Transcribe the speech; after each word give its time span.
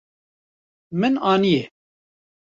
Min 0.99 1.15
aniye. 1.31 1.63